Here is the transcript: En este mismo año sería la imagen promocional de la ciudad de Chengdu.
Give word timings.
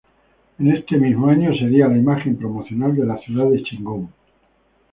En 0.57 0.71
este 0.75 0.97
mismo 0.97 1.27
año 1.27 1.53
sería 1.53 1.87
la 1.87 1.95
imagen 1.95 2.35
promocional 2.35 2.95
de 2.95 3.05
la 3.05 3.19
ciudad 3.19 3.47
de 3.51 3.61
Chengdu. 3.61 4.09